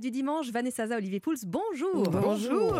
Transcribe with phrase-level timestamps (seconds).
[0.00, 2.02] Du dimanche, Vanessa Olivier Pouls, bonjour.
[2.10, 2.74] Bonjour.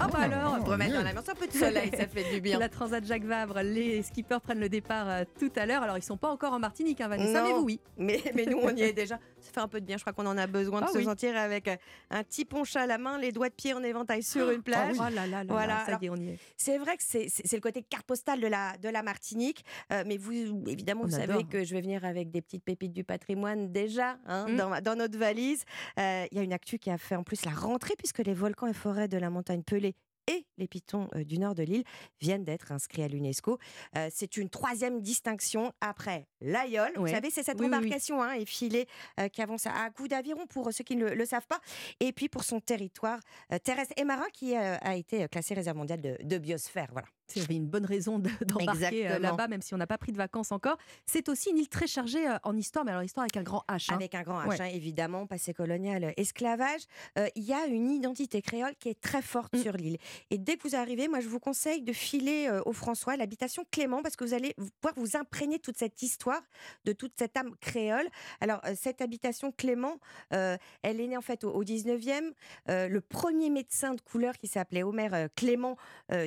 [0.00, 2.58] Ah bah alors, Remettre dans la main un peu de soleil, ça fait du bien.
[2.60, 5.82] la Transat Jacques Vabre, les skippers prennent le départ euh, tout à l'heure.
[5.82, 7.58] Alors ils sont pas encore en Martinique, hein, Vanessa, mais Non.
[7.60, 7.80] vous oui.
[7.96, 9.18] Mais, mais nous, on y est déjà.
[9.40, 9.96] Ça fait un peu de bien.
[9.96, 11.04] Je crois qu'on en a besoin de Ah se oui.
[11.04, 11.76] sentir avec euh,
[12.10, 14.96] un petit punch à la main, les doigts de pied en éventail sur une plage.
[14.98, 16.38] Oh là là là, Voilà, là, ça y est, on y est.
[16.56, 19.64] C'est vrai que c'est le côté carte postale de la, de la Martinique.
[19.92, 20.32] Euh, mais vous,
[20.66, 24.18] évidemment, On vous savez que je vais venir avec des petites pépites du patrimoine déjà
[24.26, 24.56] hein, Mm.
[24.56, 25.64] dans, dans notre valise.
[25.98, 28.34] Euh, Il y a une actu qui a fait en plus la rentrée puisque les
[28.34, 29.94] volcans et forêts de la montagne Pelée
[30.30, 31.84] et les pitons euh, du nord de l'île
[32.20, 33.58] viennent d'être inscrits à l'UNESCO.
[33.96, 36.90] Euh, c'est une troisième distinction après l'Aïol.
[36.96, 37.78] Vous savez, c'est cette Oui, oui, oui.
[37.78, 38.86] embarcation hein, effilée
[39.18, 41.60] euh, qui avance à coup d'aviron pour ceux qui ne le, le savent pas.
[42.00, 43.20] Et puis pour son territoire
[43.52, 46.88] euh, terrestre et marin qui a été classé réserve mondiale de, de biosphère.
[46.92, 47.08] Voilà.
[47.28, 50.16] C'est une bonne raison de- d'embarquer euh, là-bas, même si on n'a pas pris de
[50.16, 50.76] vacances encore.
[51.06, 53.64] C'est aussi une île très chargée euh, en histoire, mais alors histoire avec un grand
[53.68, 53.90] H.
[53.90, 53.96] hein.
[53.96, 54.60] Avec un grand H, Ouais.
[54.60, 56.82] hein, évidemment, passé colonial, euh, esclavage.
[57.18, 59.62] Euh, Il y a une identité créole qui est très forte Mm.
[59.62, 59.98] sur l'île.
[60.30, 63.64] Et dès que vous arrivez, moi, je vous conseille de filer euh, au François, l'habitation
[63.70, 66.40] Clément, parce que vous allez pouvoir vous imprégner de toute cette histoire,
[66.84, 68.06] de toute cette âme créole.
[68.40, 69.98] Alors, euh, cette habitation Clément,
[70.30, 72.32] elle est née en fait au, au 19e.
[72.68, 75.76] Euh, le premier médecin de couleur qui s'appelait Omer Clément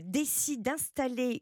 [0.04, 0.91] décide d'installer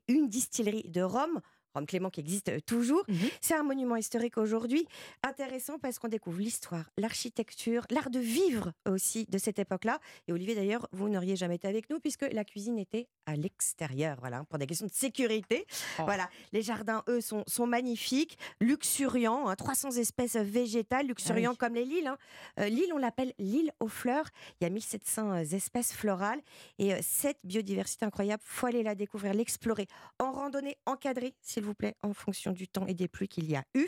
[0.08, 1.42] une distillerie de Rome.
[1.74, 3.04] Rome Clément qui existe euh, toujours.
[3.08, 3.18] Mhm.
[3.42, 4.88] C'est un monument historique aujourd'hui.
[5.24, 10.00] Intéressant parce qu'on découvre l'histoire, l'architecture, l'art de vivre aussi de cette époque-là.
[10.28, 14.18] Et Olivier, d'ailleurs, vous n'auriez jamais été avec nous puisque la cuisine était à l'extérieur,
[14.20, 15.66] voilà, pour des questions de sécurité.
[16.00, 16.04] Oh.
[16.06, 21.58] Voilà, les jardins, eux, sont, sont magnifiques, luxuriants, hein, 300 espèces végétales, luxuriants oui.
[21.58, 22.08] comme les Lilles.
[22.08, 22.18] hein.
[22.60, 24.26] Euh, L'île, on l'appelle l'île aux fleurs.
[24.60, 26.42] Il y a 1700 espèces florales
[26.78, 29.88] et euh, cette biodiversité incroyable, faut aller la découvrir, l'explorer
[30.20, 33.56] en randonnée encadrée, s'il vous plaît, en fonction du temps et des pluies qu'il y
[33.58, 33.86] a eu,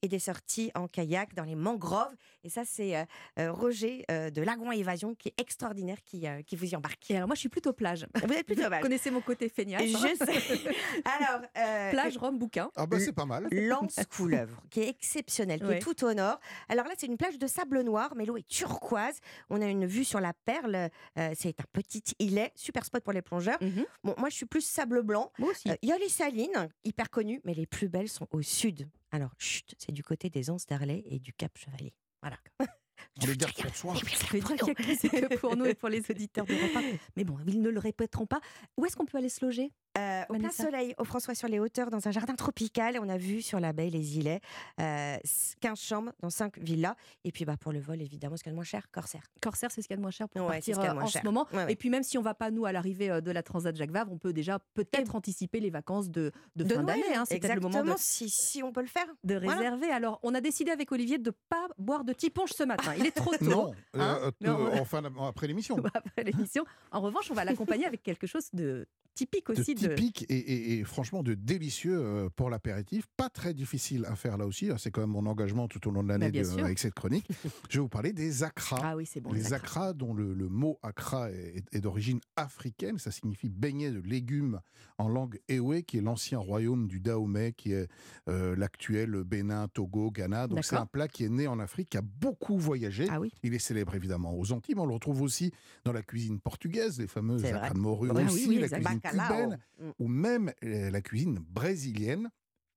[0.00, 2.14] et des sorties en kayak dans les mangroves.
[2.42, 3.04] Et ça, c'est euh,
[3.38, 7.10] euh, Roger euh, de Lagon Évasion qui est extraordinaire, qui, euh, qui vous y embarque.
[7.10, 8.06] Et alors moi, je suis plutôt plage.
[8.14, 8.80] Vous êtes plutôt Vous mal.
[8.82, 9.82] connaissez mon côté feignasse.
[9.84, 10.26] Je hein.
[10.26, 10.74] sais.
[11.04, 12.70] Alors, euh, Plage, Rome, bouquin.
[12.76, 13.46] Ah bah c'est pas mal.
[13.50, 15.76] Lance Couleuvre, qui est exceptionnelle, qui Ouais.
[15.76, 16.40] est tout au nord.
[16.70, 19.18] Alors là, c'est une plage de sable noir, mais l'eau est turquoise.
[19.50, 20.88] On a une vue sur la perle.
[21.18, 23.58] euh, c'est un petit îlet, super spot pour les plongeurs.
[23.62, 23.84] Mhm.
[24.02, 25.30] Bon, moi, je suis plus sable blanc.
[25.38, 25.68] Moi aussi.
[25.70, 28.88] Euh, Il y a les salines, hyper connues, mais les plus belles sont au sud.
[29.10, 31.94] Alors, chut, c'est du côté des Anses d'Arlay et du Cap Chevalier.
[32.22, 32.38] Voilà.
[33.62, 33.94] Pour soi.
[33.94, 36.46] Je vais dire qu'il y a que c'est que pour nous et pour les auditeurs
[36.46, 36.80] de repas.
[37.16, 38.40] Mais bon, ils ne le répéteront pas.
[38.76, 39.72] Où est-ce qu'on peut aller se loger?
[39.98, 42.98] Euh, au plein soleil, au François sur les hauteurs, dans un jardin tropical.
[43.00, 44.40] On a vu sur la baie les îlets.
[44.80, 45.16] Euh,
[45.60, 46.94] 15 chambres dans 5 villas.
[47.24, 49.22] Et puis bah, pour le vol, évidemment, ce qu'il y a de moins cher, Corsair.
[49.42, 50.86] Corsair, c'est ce qu'il y a de moins cher pour Ouais, c'est partir ce qu'il
[50.86, 51.20] y a de euh, en cher.
[51.20, 51.46] ce moment.
[51.52, 51.72] Ouais, ouais.
[51.72, 53.90] Et puis même si on va pas nous à l'arrivée euh, de la Transat Jacques
[53.90, 57.14] Vabre, on peut déjà peut-être anticiper les vacances de, de, fin Noël, d'année.
[57.16, 57.24] hein.
[57.26, 59.06] C'est peut-être le Exactement, moment de, si, si on peut le faire.
[59.24, 59.58] de Voilà.
[59.58, 59.90] réserver.
[59.90, 62.94] Alors, on a décidé avec Olivier de pas boire de tiponche ce matin.
[62.96, 63.44] Il est trop tôt.
[63.44, 65.76] Non, hein, euh, mais on- euh, en fin d'ap- après l'émission.
[65.94, 66.64] après l'émission.
[66.92, 69.88] En revanche, on va l'accompagner avec quelque chose de typique aussi de.
[69.88, 73.04] typique et, et- et franchement de délicieux euh, pour l'apéritif.
[73.16, 74.70] Pas très difficile à faire là aussi.
[74.70, 74.76] hein.
[74.78, 76.64] C'est quand même mon engagement tout au long de l'année Bah, sûr.
[76.64, 77.26] avec cette chronique.
[77.70, 78.80] Je vais vous parler des akras.
[78.82, 79.32] Ah oui, c'est bon.
[79.32, 83.90] les les akras, dont le, le mot akra est, est d'origine africaine, ça signifie beignet
[83.90, 84.60] de légumes
[84.98, 87.88] en langue ewe, qui est l'ancien royaume du Dahomey, qui est
[88.28, 90.46] euh, l'actuel Bénin, Togo, Ghana.
[90.46, 93.06] Donc c'est un plat qui est né en Afrique, qui a beaucoup voyagé.
[93.10, 93.32] Ah oui.
[93.42, 95.50] Il est célèbre évidemment aux Antilles, mais on le retrouve aussi
[95.84, 99.00] dans la cuisine portugaise, les fameuses akras de morue Ah oui, aussi, oui, la cuisine.
[99.02, 99.90] Cubaine, Mm.
[99.98, 102.30] ou même euh, la cuisine brésilienne.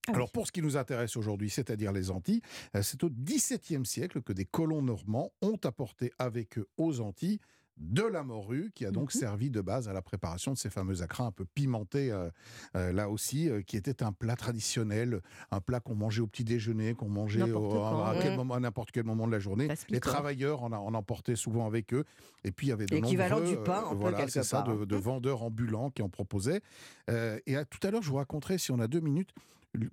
[0.08, 0.16] Ah oui.
[0.18, 2.41] Alors pour ce qui nous intéresse aujourd'hui, c'est-à-dire les Antilles,
[2.75, 7.40] euh, c'est au XVIIe siècle que des colons normands ont apporté avec eux aux Antilles
[7.78, 9.19] de la morue, qui a donc Mhm.
[9.19, 12.30] servi de base à la préparation de ces fameux acras un peu pimentés, euh,
[12.75, 15.19] euh, là aussi, euh, qui était un plat traditionnel,
[15.52, 18.91] un plat qu'on mangeait au petit déjeuner, qu'on mangeait au- à, quel moment- à n'importe
[18.91, 19.68] quel moment de la journée.
[19.90, 22.06] Les travailleurs en, a- en emportaient souvent avec eux.
[22.46, 24.96] Et puis il y avait de L'équivalent du pain, peu, voilà, c'est ça, de, de
[24.96, 26.62] vendeurs ambulants qui en proposaient.
[27.09, 29.31] Et à- tout à l'heure, je vous raconterai, si on a deux minutes,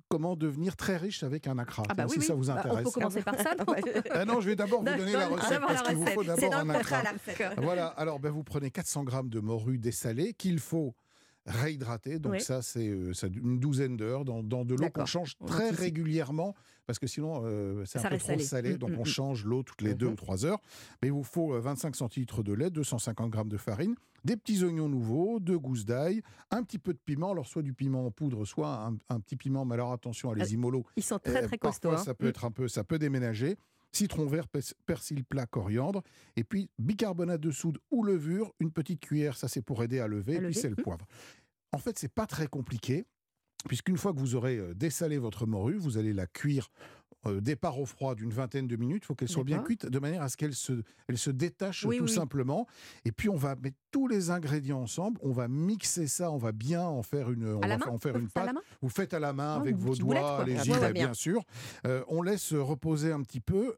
[0.08, 1.82] comment devenir très riche avec un acra.
[1.88, 2.78] Ah bah si oui, ça vous Bah, intéresse.
[2.80, 3.54] on peut commencer par ça.
[3.58, 3.64] non
[4.10, 6.54] Ah non, je vais d'abord vous Non, donner la recette parce qu'il vous faut d'abord
[6.54, 7.42] un recette.
[7.58, 10.94] Voilà, alors ben, vous prenez 400 grammes de morue dessalée qu'il faut
[11.46, 12.18] réhydrater.
[12.18, 12.40] Donc Oui.
[12.40, 16.54] ça, c'est euh, une douzaine d'heures dans, dans de l'eau qu'on change très régulièrement
[16.86, 18.44] parce que sinon, euh, c'est Ça un peu trop salé.
[18.44, 18.74] salé.
[18.74, 19.06] Mm, donc mm, on mm.
[19.06, 20.12] change l'eau toutes les deux Mhm.
[20.12, 20.58] ou trois heures.
[21.00, 23.94] Mais il vous faut euh, 25 centilitres de lait, 250 grammes de farine,
[24.24, 27.30] des petits oignons nouveaux, deux gousses d'ail, un petit peu de piment.
[27.32, 29.64] Alors soit du piment en poudre, soit un, un petit piment.
[29.64, 30.84] Mais alors attention, allez-y mollo.
[30.96, 31.92] Ils sont très Euh, très parfois, costauds.
[31.92, 32.04] hein.
[32.04, 33.56] Ça peut être un peu, ça peut déménager.
[33.92, 36.02] Citron vert, pers- persil plat, coriandre,
[36.36, 40.08] et puis bicarbonate de soude ou levure, une petite cuillère, ça c'est pour aider à
[40.08, 40.84] lever, À et puis c'est le mhm.
[40.84, 41.06] poivre.
[41.72, 43.04] En fait, c'est pas très compliqué,
[43.68, 46.70] puisqu'une fois que vous aurez euh, dessalé votre morue, vous allez la cuire
[47.26, 49.02] euh, départ au froid d'une vingtaine de minutes.
[49.04, 49.66] Il faut qu'elle soit bien D'accord.
[49.68, 52.66] cuite de manière à ce qu'elle se, elle se détache Oui, tout oui, simplement.
[53.04, 55.18] Et puis on va mettre tous les ingrédients ensemble.
[55.22, 56.30] On va mixer ça.
[56.30, 58.54] On va bien en faire une, on va en faire une pâte.
[58.80, 61.14] Vous faites à la main Ah, avec vos doigts, Ouais, ouais, ouais, bien.
[61.14, 61.42] sûr.
[61.86, 63.74] Euh, on laisse reposer un petit peu.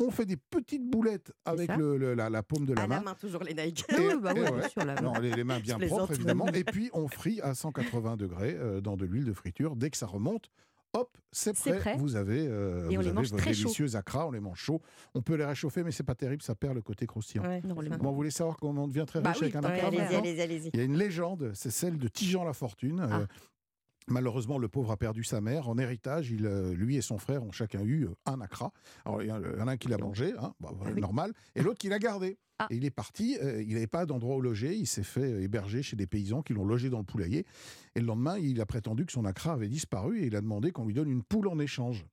[0.00, 1.76] On fait des petites boulettes avec ça.
[1.76, 2.96] le- le- la, la paume de la À main.
[2.96, 3.84] la main, toujours les Nike.
[3.90, 4.58] Ah Et- oui, bah et oui, ouais.
[4.58, 5.00] bien sûr, la main.
[5.02, 6.46] Non, les, les mains bien propres, évidemment.
[6.48, 9.76] Et puis, on frit à 180 degrés euh, dans de l'huile de friture.
[9.76, 10.50] Dès que ça remonte,
[10.94, 11.78] hop, c'est prêt.
[11.78, 11.96] prêt.
[11.98, 13.64] Vous avez, euh, vous les avez mange vos très chaud.
[13.64, 14.26] délicieux acras.
[14.26, 14.80] On les mange chauds.
[15.14, 16.42] On peut les réchauffer, mais c'est pas terrible.
[16.42, 17.42] Ça perd le côté croustillant.
[17.44, 17.74] Ouais, Non.
[17.74, 19.90] Bon, vous voulez savoir comment on devient très Bah riche oui, avec un Ouais, acra
[19.90, 20.70] oui, allez-y, maintenant allez-y, allez-y.
[20.72, 23.00] Il y a une légende, c'est celle de Tijan La Fortune.
[23.00, 23.26] Euh, Ah.
[24.08, 25.68] Malheureusement, le pauvre a perdu sa mère.
[25.68, 28.70] En héritage, il, euh, lui et son frère ont chacun eu euh, un acra.
[29.04, 31.00] Alors, il y en a un qui l'a mangé, hein, bah, Ah oui.
[31.00, 32.36] normal, et l'autre qui l'a gardé.
[32.58, 32.66] Ah.
[32.70, 35.82] Et il est parti, euh, il n'avait pas d'endroit où loger, il s'est fait héberger
[35.82, 37.46] chez des paysans qui l'ont logé dans le poulailler.
[37.96, 40.70] Et le lendemain, il a prétendu que son acra avait disparu et il a demandé
[40.70, 42.06] qu'on lui donne une poule en échange.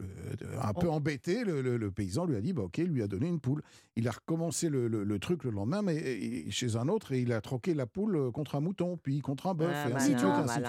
[0.00, 3.02] Euh, un peu embêté, le, le- le paysan lui a dit bah, Ok, il lui
[3.02, 3.62] a donné une poule.
[3.96, 7.20] Il a recommencé le, le- le truc le lendemain, mais et- chez un autre, et
[7.20, 9.92] il a troqué la poule euh, contre un mouton, puis contre un bœuf, Ah, et
[9.94, 10.30] ainsi de suite.
[10.44, 10.64] ainsi de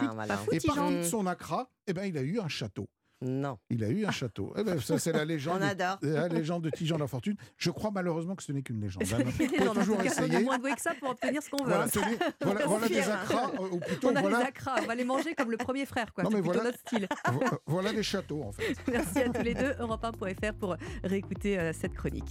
[0.53, 0.59] Et
[0.99, 2.87] de son acra, eh ben, il a eu un château.
[3.23, 4.51] Non, Il a eu un château.
[4.57, 5.59] Eh ben, ça, c'est la légende.
[5.61, 5.97] on adore.
[6.01, 7.35] de- La légende de Tijan la Fortune.
[7.57, 9.03] Je crois malheureusement que ce n'est qu'une légende.
[9.13, 9.17] hein.
[9.59, 10.43] Non, en toujours cas, on a essayer.
[10.43, 11.69] moins doué que ça pour obtenir ce qu'on veut.
[11.71, 14.95] Voilà, tenez, voilà, voilà des acras, euh, ou plutôt On a voilà, acras, on va
[14.95, 16.23] les manger comme le premier frère, quoi.
[16.23, 16.63] Non, mais voilà.
[16.63, 17.07] notre style.
[17.31, 18.75] vo- voilà des châteaux en fait.
[18.91, 19.71] Merci à tous les deux.
[19.79, 22.29] Europe1.fr pour réécouter euh, cette chronique.